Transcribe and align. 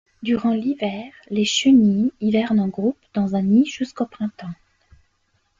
Durant 0.23 0.49
l'hiver, 0.53 1.11
les 1.29 1.45
chenilles 1.45 2.11
hivernent 2.21 2.59
en 2.59 2.69
groupe 2.69 2.97
dans 3.13 3.35
un 3.35 3.43
nid 3.43 3.67
jusqu'au 3.67 4.07
printemps. 4.07 4.55